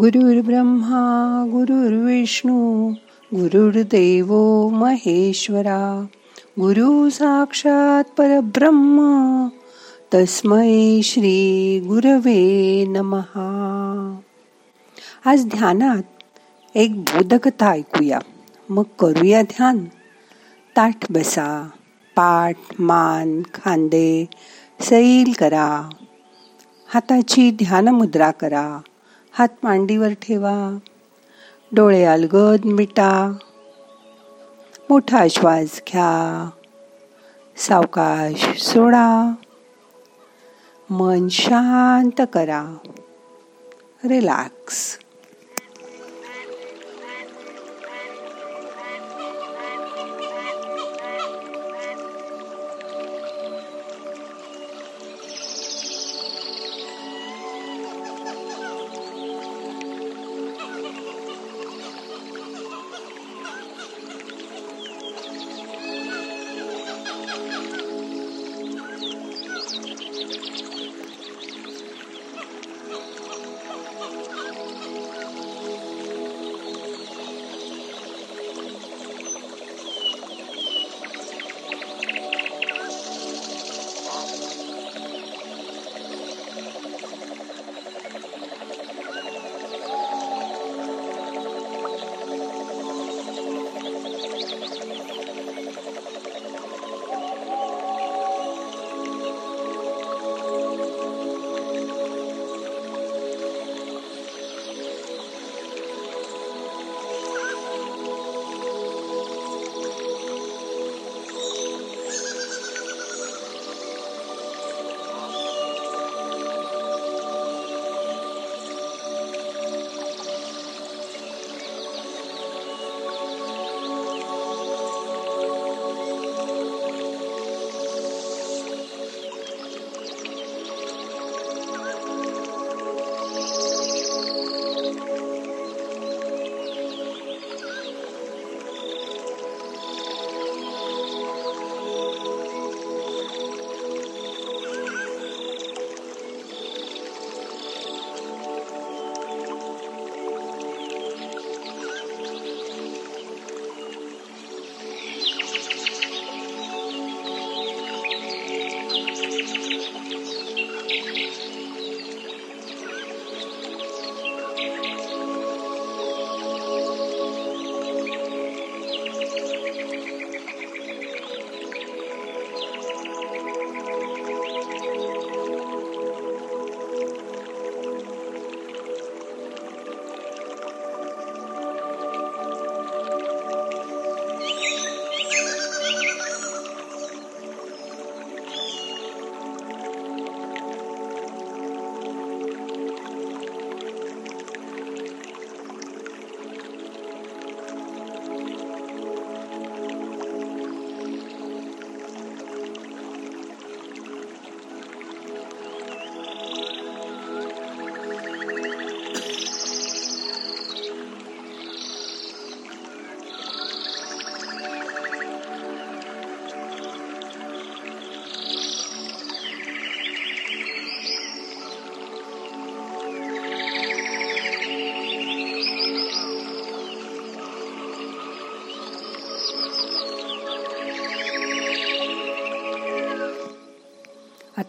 गुरुर्ब्रह्मा 0.00 1.44
गुरुर्विष्णू 1.50 2.90
गुरुर्देव 3.34 4.32
महेश्वरा 4.68 6.06
गुरु 6.60 7.10
साक्षात 7.10 8.04
परब्रह्म 8.04 9.48
तस्मै 10.14 11.00
श्री 11.04 11.80
गुरवे 11.80 12.84
नमहा 12.88 14.18
आज 15.24 15.44
ध्यानात 15.46 16.02
एक 16.74 17.00
बोधकथा 17.00 17.72
ऐकूया. 17.72 18.18
मग 18.70 18.84
करूया 18.98 19.42
ध्यान. 19.42 19.84
ताठ 20.76 21.12
बसा 21.12 21.70
पाठ 22.16 22.56
मान 22.80 23.42
खांदे 23.54 24.28
सैल 24.80 25.32
करा. 25.32 25.88
हाताची 26.88 27.50
ध्यानमुद्रा 27.50 28.30
करा. 28.30 28.80
हात 29.38 29.48
मांडीवर 29.62 30.08
ठेवा. 30.08 30.78
डोळे 31.72 32.04
अलगद 32.04 32.64
मिटा. 32.64 33.32
मोठा 34.90 35.26
श्वास 35.30 35.82
घ्या. 35.88 36.50
सावकाश 37.56 38.58
सोडा. 38.58 39.34
मन 40.90 41.28
शांत 41.28 42.24
करा. 42.32 42.76
रिलॅक्स. 44.04 44.98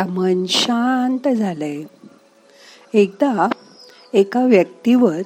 आता 0.00 0.10
मन 0.10 0.44
शांत 0.48 1.28
झालंय. 1.28 1.82
एकदा 2.94 3.48
एका 4.12 4.40
व्यक्तीवर 4.40 5.20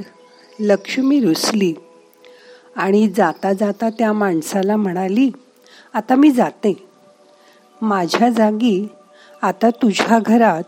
लक्ष्मी 0.60 1.20
रुसली 1.20 1.74
आणि 2.76 3.08
जाता 3.16 3.52
जाता 3.52 3.90
त्या 3.90 4.12
माणसाला 4.12 4.76
म्हणाली 4.76 5.30
आता 5.94 6.14
मी 6.14 6.30
जाते. 6.30 6.88
माझ्या 7.82 8.30
जागी 8.30 8.88
आता 9.42 9.70
तुझ्या 9.70 10.18
घरात 10.26 10.62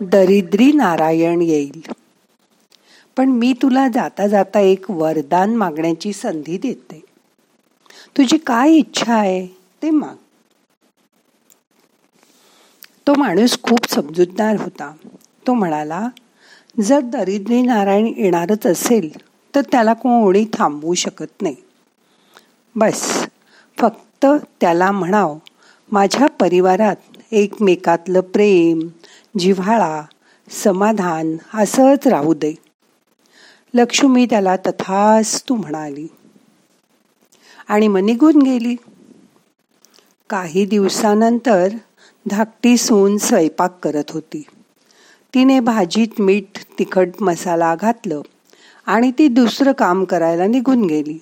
दरिद्री 0.00 0.72
नारायण 0.72 1.42
येईल. 1.42 1.82
पण 3.16 3.28
मी 3.28 3.52
तुला 3.52 3.88
जाता 3.88 4.26
जाता 4.26 4.60
एक 4.60 4.90
वरदान 4.90 5.56
मागण्याची 5.56 6.12
संधी 6.12 6.58
देते. 6.58 7.04
तुझी 8.16 8.38
काय 8.38 8.70
इच्छा 8.70 9.14
आहे 9.14 9.46
ते 9.82 9.90
माग. 9.90 10.23
तो 13.06 13.14
माणूस 13.18 13.62
खूप 13.62 13.86
समजूतदार 13.88 14.60
होता. 14.60 14.92
तो 15.46 15.54
म्हणाला 15.54 16.08
जर 16.80 17.00
दरिद्री 17.00 17.62
नारायण 17.62 18.06
येणारच 18.16 18.66
असेल 18.66 19.10
तर 19.54 19.60
त्याला 19.60 19.92
कोणी 19.92 20.46
थांबवू 20.52 20.94
शकत 20.94 21.42
नाही. 21.42 21.56
बस 22.76 23.26
फक्त 23.78 24.26
त्याला 24.60 24.92
म्हणाव 24.92 25.38
माझ्या 25.92 26.26
परिवारात 26.26 26.96
एकमेकातलं 27.30 28.20
प्रेम 28.20 28.88
जिव्हाळा 29.38 30.02
समाधान 30.50 31.36
असंच 31.54 32.06
राहू 32.06 32.34
दे. 32.34 32.54
लक्ष्मी 33.74 34.26
त्याला 34.26 34.56
तथास 34.56 35.48
तू 35.48 35.54
म्हणाली. 35.54 36.06
आणि 37.68 37.88
मग 37.88 38.00
निघून 38.00 38.42
गेली. 38.42 38.76
काही 40.30 40.66
दिवसानंतर 40.66 41.68
धाकटी 42.30 42.76
सून 42.76 43.16
स्वयंपाक 43.18 43.78
करत 43.82 44.10
होती. 44.10 44.42
तिने 45.34 45.60
भाजीत 45.60 46.20
मीठ 46.20 46.44
तिखट 46.78 47.08
मसाला 47.20 47.74
घातलं 47.74 48.22
आणि 48.86 49.12
ती 49.18 49.28
दुसरं 49.28 49.72
काम 49.72 50.04
करायला 50.04 50.46
निघून 50.46 50.84
गेली. 50.84 51.18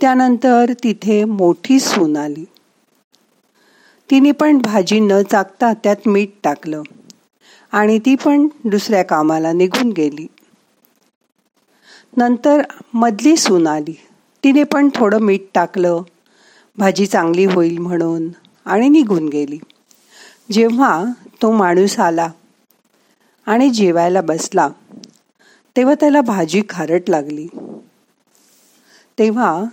त्यानंतर 0.00 0.72
तिथे 0.84 1.24
मोठी 1.24 1.80
सून 1.80 2.16
आली. 2.16 2.44
तिने 4.10 4.32
पण 4.32 4.58
भाजी 4.58 5.00
न 5.00 5.22
चाकता 5.22 5.72
त्यात 5.72 5.96
मीठ 6.06 6.28
टाकलं 6.44 6.82
आणि 7.72 7.98
ती 7.98 8.14
पण 8.14 8.48
दुसऱ्या 8.64 9.02
कामाला 9.02 9.52
निघून 9.52 9.90
गेली. 9.90 10.26
नंतर 12.16 12.62
मधली 12.94 13.36
सून 13.36 13.66
आली. 13.66 13.94
तिने 14.44 14.64
पण 14.64 14.88
थोडं 14.94 15.20
मीठ 15.20 15.40
टाकलं. 15.54 16.02
भाजी 16.78 17.06
चांगली 17.06 17.44
होईल 17.44 17.78
म्हणून 17.78 18.28
आणि 18.64 18.88
निघून 18.88 19.28
गेली. 19.28 19.58
जेव्हा 20.52 21.04
तो 21.42 21.52
माणूस 21.52 21.98
आला 22.00 22.30
आणि 23.46 23.70
जेवायला 23.70 24.20
बसला 24.20 24.68
तेव्हा 25.76 25.94
त्याला 25.94 26.20
भाजी 26.20 26.62
खारट 26.68 27.10
लागली. 27.10 27.46
तेव्हा 29.18 29.64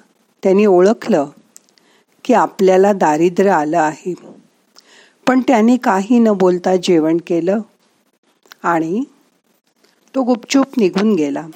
त्यांनी 0.43 0.65
ओळखलं 0.65 1.29
की 2.23 2.33
आपल्याला 2.33 2.93
दारिद्र्य 2.93 3.49
आलं 3.49 3.79
आहे. 3.79 4.13
पण 5.27 5.39
त्याने 5.39 5.77
काही 5.77 6.19
न 6.19 6.27
बोलता 6.27 6.75
जेवण 6.75 7.17
केलं 7.27 7.59
आणि 8.63 9.03
तो 10.15 10.23
गुपचूप 10.23 10.65
निघून 10.77 11.13
गेला. 11.15 11.47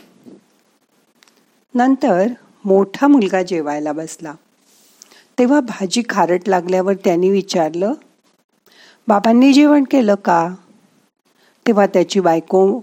नंतर 1.75 2.27
मोठा 2.65 3.07
मुलगा 3.07 3.43
जेवायला 3.43 3.91
बसला. 3.91 4.33
तेव्हा 5.39 5.59
भाजी 5.59 6.03
खारट 6.09 6.41
लागल्यावर 6.47 6.93
त्यांनी 6.93 7.29
विचारलं 7.29 7.93
बाबांनी 9.07 9.53
जेवण 9.53 9.83
केलं 9.83 10.15
का? 10.15 10.55
तेव्हा 11.67 11.85
त्याची 11.85 12.19
बायको 12.19 12.79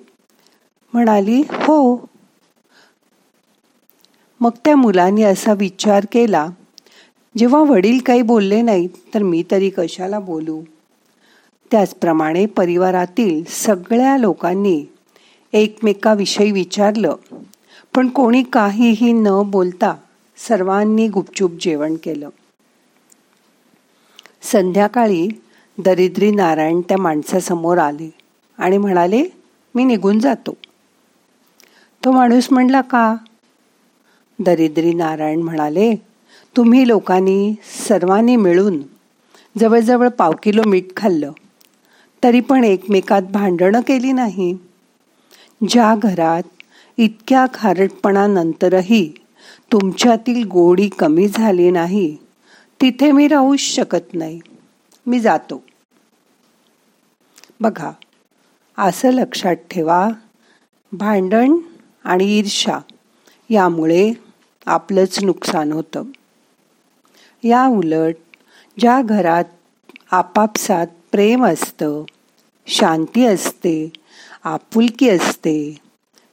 म्हणाली 0.93 1.43
हो. 1.51 2.09
मग 4.41 4.51
त्या 4.65 4.77
मुलाने 4.77 5.23
असा 5.23 5.53
विचार 5.53 6.07
केला 6.13 6.47
जेव्हा 7.37 7.61
वडील 7.61 7.99
काही 8.07 8.23
बोलले 8.23 8.63
नाहीत 8.63 8.89
तर 9.15 9.23
मी 9.23 9.45
तरी 9.51 9.71
कशाला 9.71 10.19
बोलू? 10.19 10.63
त्याचप्रमाणे 11.71 12.47
परिवारातील 12.47 13.45
सगळ्या 13.49 14.17
लोकांनी 14.17 14.85
एकमेकाविषयी 15.53 16.51
विचारलं 16.53 17.15
पण 17.95 18.09
कोणी 18.09 18.43
काहीही 18.43 19.13
न 19.13 19.29
बोलता 19.47 19.95
सर्वांनी 20.37 21.09
गुपचूप 21.09 21.51
जेवण 21.61 21.95
केलं. 21.95 22.29
संध्याकाळी 24.43 25.29
दरिद्री 25.85 26.31
नारायण 26.31 26.81
त्या 26.81 26.97
माणसासमोर 26.99 27.79
आले 27.79 28.11
आणि 28.59 28.79
म्हणाले 28.79 29.25
मी 29.75 29.85
निघून 29.85 30.19
जातो. 30.19 30.57
तो 32.05 32.13
माणूस 32.13 32.49
म्हणला 32.51 32.81
का? 32.81 33.17
दरिद्री 34.39 34.93
नारायण 34.93 35.43
म्हणाले 35.43 35.95
तुम्ही 36.57 36.89
लोकांनी 36.89 37.55
सर्वांनी 37.89 38.37
मिळून 38.37 38.83
जवळजवळ 39.59 40.09
पाव 40.09 40.33
किलो 40.43 40.63
मीठ 40.67 40.85
खाल्लं 40.97 41.33
तरी 42.25 42.41
पण 42.41 42.65
एकमेकात 42.65 43.23
भांडणं 43.23 43.81
केली 43.81 44.13
नाही. 44.13 44.55
ज्या 45.69 45.95
घरात 46.03 46.43
इतक्या 46.97 47.47
खारटपणानंतरही 47.55 49.13
तुमच्यातील 49.73 50.45
गोडी 50.45 50.89
कमी 50.89 51.29
झाली 51.29 51.71
नाही 51.71 52.17
तिथे 52.81 53.13
मी 53.13 53.29
राहूच 53.29 53.61
शकत 53.61 54.15
नाही. 54.15 54.41
मी 55.07 55.21
जातो. 55.21 55.63
बघा 57.61 57.91
असं 58.79 59.11
लक्षात 59.11 59.57
ठेवा 59.71 60.09
भांडण 60.93 61.57
आणि 62.05 62.39
ईर्षा 62.39 62.79
यामुळे 63.51 64.13
आपलंच 64.67 65.25
नुकसान 65.25 65.73
होतं. 65.73 66.03
या 67.43 67.67
उलट 67.67 68.15
ज्या 68.79 69.03
घरात 69.03 69.45
आपापसात 70.11 70.87
प्रेम 71.13 71.47
असतं 71.47 72.05
शांती 72.67 73.27
असते 73.27 73.93
आपुलकी 74.45 75.09
असते 75.09 75.79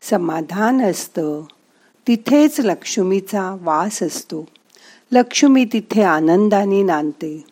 समाधान 0.01 0.81
असतं 0.81 1.41
तिथेच 2.07 2.59
लक्ष्मीचा 2.59 3.57
वास 3.61 4.03
असतो. 4.03 4.47
लक्ष्मी 5.11 5.65
तिथे 5.65 6.03
आनंदाने 6.03 6.83
नांदते. 6.83 7.45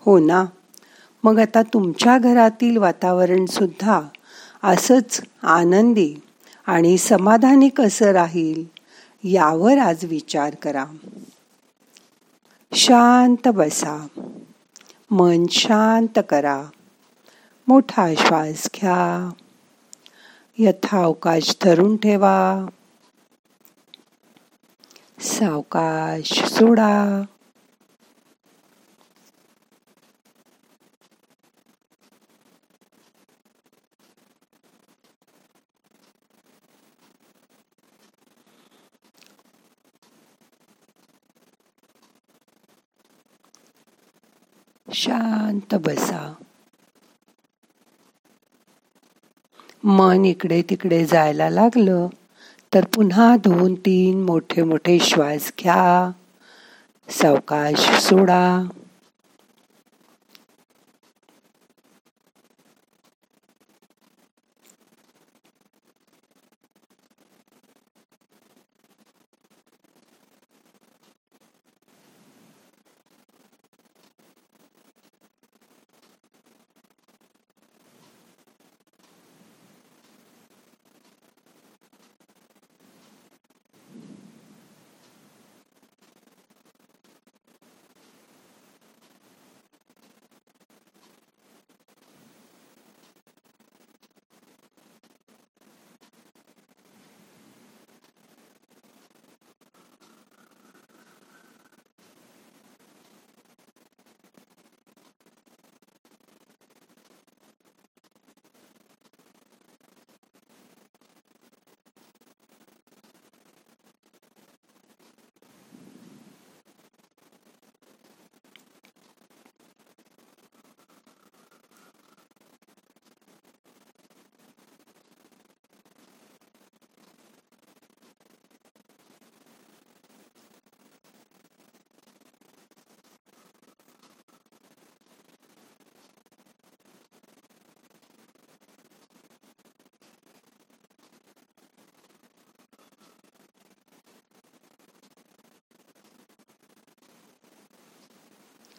हो 0.00 0.18
ना? 0.18 0.44
मग 1.24 1.38
आता 1.38 1.62
तुमच्या 1.62 2.18
घरातील 2.18 2.76
वातावरण 2.76 3.46
सुद्धा 3.46 4.00
असंच 4.62 5.20
आनंदी 5.42 6.16
आणि 6.66 6.98
समाधानी 6.98 7.68
कसं 7.68 8.06
राहील 8.06 8.64
यावर 9.24 9.78
आज 9.78 10.04
विचार 10.04 10.54
करा. 10.54 10.84
शांत 12.72 13.48
बसा. 13.48 14.06
मन 15.10 15.46
शांत 15.50 16.18
करा. 16.28 16.64
मोठा 17.68 18.14
श्वास 18.18 18.70
घ्या. 18.74 19.30
यथावकाश 20.58 21.56
धरून 21.64 21.96
ठेवा. 21.96 22.66
सावकाश 25.20 26.44
सोडा. 26.44 27.22
शांत 45.00 45.74
बसा. 45.74 46.34
मन 49.84 50.24
इकडे 50.24 50.62
तिकडे 50.70 51.06
जायला 51.06 51.50
लागलं 51.50 52.08
तर 52.74 52.84
पुन्हा 52.84 53.36
दोन 53.36 53.74
तीन 53.74 54.24
मोठे 54.24 54.62
मोठे 54.62 54.98
श्वास 54.98 55.52
घ्या. 55.60 56.10
सावकाश 57.08 58.00
सोडा. 58.00 58.68